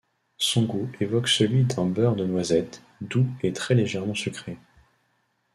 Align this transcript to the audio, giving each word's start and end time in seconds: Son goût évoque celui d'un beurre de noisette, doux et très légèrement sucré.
Son 0.39 0.63
goût 0.63 0.89
évoque 0.99 1.27
celui 1.27 1.63
d'un 1.65 1.85
beurre 1.85 2.15
de 2.15 2.25
noisette, 2.25 2.81
doux 3.01 3.27
et 3.43 3.53
très 3.53 3.75
légèrement 3.75 4.15
sucré. 4.15 4.57